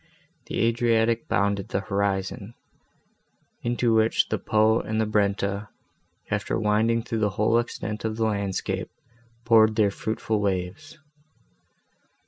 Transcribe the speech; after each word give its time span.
The 0.47 0.59
Adriatic 0.61 1.27
bounded 1.27 1.67
the 1.69 1.81
horizon, 1.81 2.55
into 3.61 3.93
which 3.93 4.29
the 4.29 4.39
Po 4.39 4.79
and 4.79 4.99
the 4.99 5.05
Brenta, 5.05 5.67
after 6.31 6.57
winding 6.57 7.03
through 7.03 7.19
the 7.19 7.29
whole 7.37 7.59
extent 7.59 8.03
of 8.03 8.17
the 8.17 8.25
landscape, 8.25 8.89
poured 9.45 9.75
their 9.75 9.91
fruitful 9.91 10.39
waves. 10.39 10.97